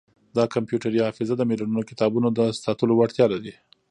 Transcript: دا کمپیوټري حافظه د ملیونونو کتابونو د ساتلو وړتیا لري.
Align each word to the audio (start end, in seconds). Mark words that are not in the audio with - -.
دا 0.37 0.43
کمپیوټري 0.53 0.99
حافظه 1.05 1.33
د 1.37 1.43
ملیونونو 1.49 1.87
کتابونو 1.89 2.27
د 2.37 2.39
ساتلو 2.63 2.93
وړتیا 2.95 3.25
لري. 3.33 3.53